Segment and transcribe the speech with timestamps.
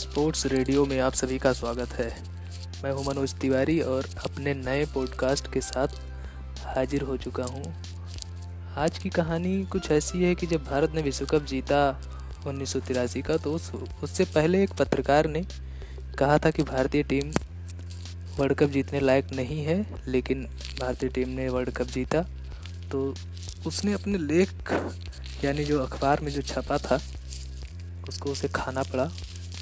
[0.00, 2.08] Sports radio में आप सभी का स्वागत है।
[2.84, 5.96] मैं हूँ मनोज तिवारी और अपने नए पॉडकास्ट के साथ
[6.66, 7.62] हाजिर हो चुका हूँ।
[8.76, 11.80] आज की कहानी कुछ ऐसी है कि जब भारत ने विश्व कप जीता
[12.46, 13.70] उन्नीस सौ तिरासी का तो उस,
[14.02, 15.44] उससे पहले एक पत्रकार ने
[16.18, 17.32] कहा था कि भारतीय टीम
[18.38, 20.48] वर्ल्ड कप जीतने लायक नहीं है, लेकिन
[20.80, 22.22] भारतीय टीम ने वर्ल्ड कप जीता।
[22.90, 23.14] तो
[23.66, 24.72] उसने अपने लेख,
[25.44, 27.00] यानी जो अखबार में जो छपा था,
[28.08, 29.10] उसको उसे खाना पड़ा।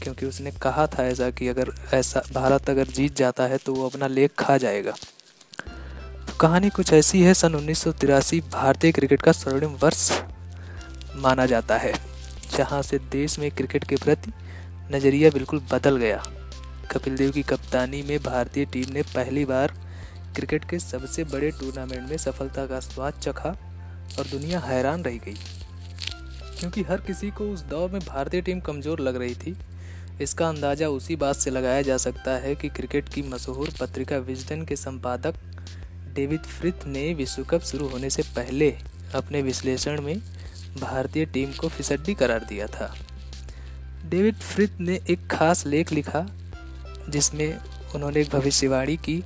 [0.02, 3.88] क्योंकि उसने कहा था ऐसा कि अगर ऐसा, भारत अगर जीत जाता है तो वो
[3.88, 9.23] अपना लेख खा जाएगा। तो कहानी कुछ ऐसी है, सन उन्नीस सौ तिरासी, भारतीय क्रिकेट
[9.23, 10.11] का स्वर्णिम वर्ष
[11.16, 11.93] माना जाता है,
[12.57, 14.33] जहाँ से देश में क्रिकेट के प्रति
[14.93, 16.23] नज़रिया बिल्कुल बदल गया।
[16.91, 19.73] कपिल देव की कप्तानी में भारतीय टीम ने पहली बार
[20.35, 23.49] क्रिकेट के सबसे बड़े टूर्नामेंट में सफलता का स्वाद चखा
[24.19, 25.37] और दुनिया हैरान रह गई।
[26.60, 29.57] क्योंकि हर किसी को उस दौर में भारतीय टीम कमज़ोर लग रही थी
[30.21, 34.65] इसका अंदाज़ा उसी बात से लगाया जा सकता है कि क्रिकेट की मशहूर पत्रिका विजडन
[34.65, 35.35] के संपादक
[36.15, 38.71] डेविड फ्रिथ ने विश्व कप शुरू होने से पहले
[39.15, 40.19] अपने विश्लेषण में
[40.80, 42.95] भारतीय टीम को फिसड्डी करार दिया था।
[44.07, 46.27] डेविड फ्रिथ ने एक खास लेख लिखा,
[47.09, 47.59] जिसमें
[47.95, 49.23] उन्होंने एक भविष्यवाणी की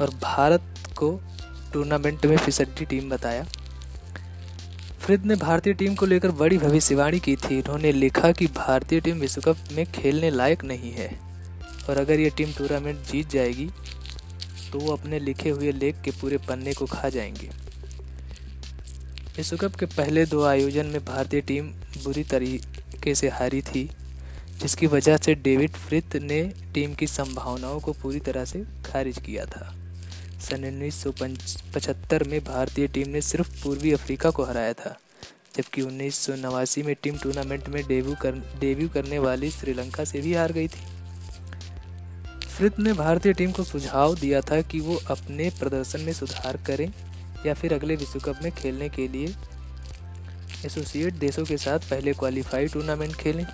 [0.00, 0.64] और भारत
[0.98, 1.10] को
[1.72, 3.46] टूर्नामेंट में फिसड्डी टीम बताया।
[5.04, 9.16] फ्रिद ने भारतीय टीम को लेकर बड़ी भविष्यवाणी की थी। उन्होंने लिखा कि भारतीय टीम
[9.16, 11.08] विश्व कप में खेलने लायक नहीं है।
[11.88, 13.68] और अगर ये टीम टूर्नामेंट जीत जाएगी
[14.72, 17.50] तो वो अपने लिखे हुए लेख के पूरे पन्ने को खा जाएँगे।
[19.36, 21.68] विश्व कप के पहले दो आयोजन में भारतीय टीम
[22.04, 23.88] बुरी तरीके से हारी थी,
[24.62, 26.42] जिसकी वजह से डेविड फ्रिथ ने
[26.74, 29.74] टीम की संभावनाओं को पूरी तरह से खारिज किया था।
[30.40, 31.04] सन उन्नीस
[32.28, 34.96] में भारतीय टीम ने सिर्फ़ पूर्वी अफ्रीका को हराया था,
[35.56, 40.20] जबकि उन्नीस सौ नवासी में टीम टूर्नामेंट में डेब्यू कर, डेब्यू करने वाली श्रीलंका से
[40.20, 40.92] भी हार गई थी।
[42.48, 46.90] फ्रिथ ने भारतीय टीम को सुझाव दिया था कि वो अपने प्रदर्शन में सुधार करें
[47.46, 49.34] या फिर अगले विश्व कप में खेलने के लिए
[50.66, 53.46] एसोसिएट देशों के साथ पहले क्वालिफाई टूर्नामेंट खेलें।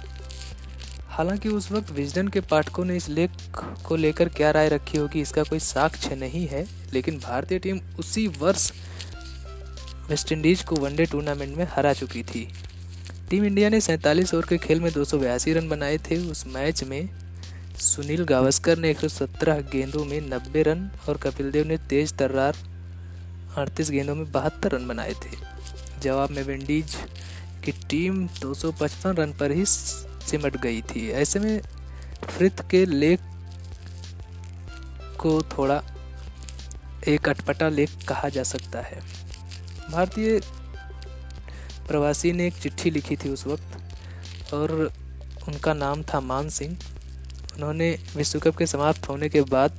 [1.21, 3.31] हालाँकि उस वक्त विजडन के पाठकों ने इस लेख
[3.87, 8.27] को लेकर क्या राय रखी होगी, इसका कोई साक्ष्य नहीं है, लेकिन भारतीय टीम उसी
[8.27, 8.73] वर्ष
[10.11, 12.49] वेस्टइंडीज को वनडे टूर्नामेंट में हरा चुकी थी।
[13.31, 15.05] टीम इंडिया ने सैंतालीस ओवर के खेल में दो
[15.53, 17.09] रन बनाए थे। उस मैच में
[17.79, 22.57] सुनील गावस्कर ने 117 गेंदों में 90 रन और कपिल देव ने तेज तर्रार
[23.57, 25.37] अड़तीस गेंदों में बहत्तर रन बनाए थे।
[26.03, 26.97] जवाब में विंडीज
[27.65, 29.65] की टीम 255 रन पर ही
[30.21, 31.61] सिमट गई थी। ऐसे में
[32.25, 33.21] फ्रिथ के लेख
[35.21, 35.83] को थोड़ा
[37.09, 39.01] एक अटपटा लेख कहा जा सकता है।
[39.91, 40.41] भारतीय
[41.89, 44.73] प्रवासी ने एक चिट्ठी लिखी थी उस वक्त, और
[45.49, 46.77] उनका नाम था मान सिंह।
[47.55, 49.73] उन्होंने विश्व कप के समाप्त होने के बाद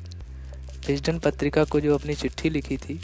[0.88, 3.00] विजडन पत्रिका को जो अपनी चिट्ठी लिखी थी,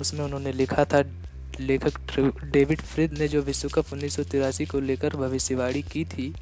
[0.00, 1.02] उसमें उन्होंने लिखा था
[1.60, 4.16] लेखक डेविड फ्रिद ने जो विश्व कप उन्नीस
[4.70, 6.34] को लेकर भविष्यवाणी की थी,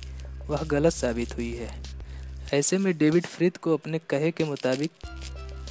[0.47, 1.83] वह गलत साबित हुई है।
[2.55, 4.91] ऐसे में डेविड फ्रिद को अपने कहे के मुताबिक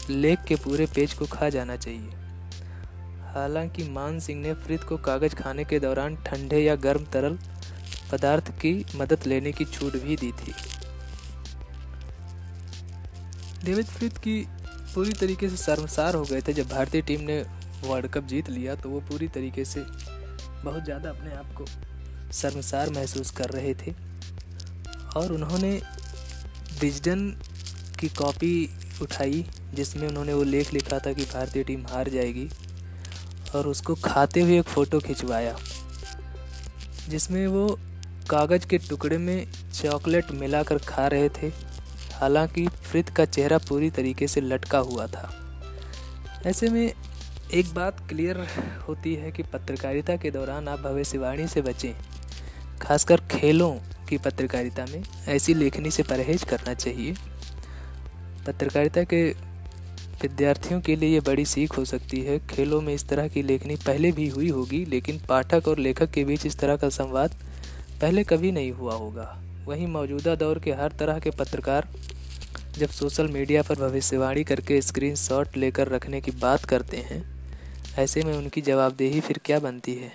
[0.10, 2.10] लेख के पूरे पेज को खा जाना चाहिए।
[3.34, 7.40] हालाँकि मान सिंह ने फ्रिद को कागज़ खाने के दौरान ठंडे या गर्म तरल
[8.12, 10.54] पदार्थ की मदद लेने की छूट भी दी थी।
[13.64, 14.48] डेविड फ्रिद की
[14.96, 18.76] पूरी तरीके से शर्मसार हो गए थे जब भारतीय टीम ने वर्ल्ड कप जीत लिया
[18.76, 19.86] तो वो पूरी तरीके से
[20.64, 21.66] बहुत ज़्यादा अपने आप को
[22.34, 23.94] शर्मसार महसूस कर रहे थे।
[25.16, 25.72] और उन्होंने
[26.82, 27.28] विजडन
[28.00, 28.54] की कॉपी
[29.02, 32.48] उठाई, जिसमें उन्होंने वो लेख लिखा था कि भारतीय टीम हार जाएगी,
[33.56, 35.56] और उसको खाते हुए एक फ़ोटो खिंचवाया,
[37.10, 37.68] जिसमें वो
[38.30, 41.52] कागज़ के टुकड़े में चॉकलेट मिलाकर खा रहे थे।
[42.14, 45.30] हालाँकि फ्रिद का चेहरा पूरी तरीके से लटका हुआ था।
[46.46, 46.94] ऐसे में
[47.54, 48.38] एक बात क्लियर
[48.88, 51.94] होती है कि पत्रकारिता के दौरान आप भविष्यवाणी से बचें।
[52.82, 53.72] खासकर खेलों
[54.10, 57.14] की पत्रकारिता में ऐसी लेखनी से परहेज करना चाहिए।
[58.48, 59.24] पत्रकारिता के
[60.22, 63.76] विद्यार्थियों के लिए ये बड़ी सीख हो सकती है। खेलों में इस तरह की लेखनी
[63.76, 67.36] पहले भी हुई होगी, लेकिन पाठक और लेखक के बीच इस तरह का संवाद
[68.02, 71.88] पहले कभी नहीं हुआ होगा। वहीं मौजूदा दौर के हर तरह के पत्रकार
[72.78, 77.41] जब सोशल मीडिया पर भविष्यवाणी करके स्क्रीनशॉट लेकर रखने की बात करते हैं
[78.00, 80.12] ऐसे में उनकी जवाबदेही फिर क्या बनती है?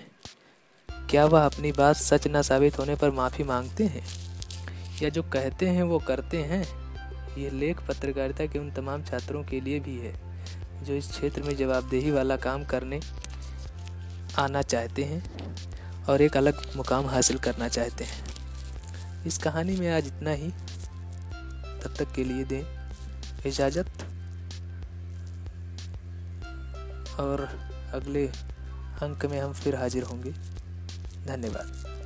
[1.10, 4.06] क्या वह अपनी बात सच न साबित होने पर माफ़ी मांगते हैं?
[5.02, 6.64] या जो कहते हैं वो करते हैं?
[7.38, 10.14] ये लेख पत्रकारिता के उन तमाम छात्रों के लिए भी है,
[10.84, 13.00] जो इस क्षेत्र में जवाबदेही वाला काम करने
[14.38, 18.24] आना चाहते हैं और एक अलग मुकाम हासिल करना चाहते हैं।
[19.26, 20.48] इस कहानी में आज इतना ही।
[21.84, 22.62] तब तक के लिए दें
[23.46, 24.05] इजाज़त।
[27.20, 27.40] और
[27.94, 28.26] अगले
[29.02, 30.30] अंक में हम फिर हाजिर होंगे।
[31.26, 31.96] धन्यवाद।